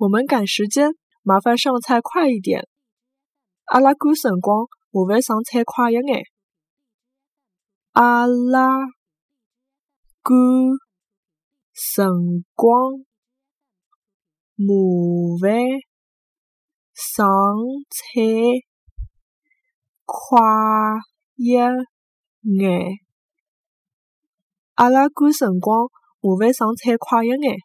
[0.00, 2.66] 我们赶时间，麻烦上菜快一点。
[3.64, 6.24] 阿拉赶辰光，麻烦上菜快一眼。
[7.90, 8.78] 阿拉
[10.22, 10.34] 赶
[11.74, 12.06] 辰
[12.54, 13.04] 光，
[14.56, 14.72] 麻
[15.38, 15.52] 烦
[16.94, 17.28] 上
[17.90, 18.22] 菜
[20.06, 20.40] 快
[21.36, 21.70] 一眼。
[24.76, 25.90] 阿拉赶辰光，
[26.22, 27.58] 麻烦上菜快一眼。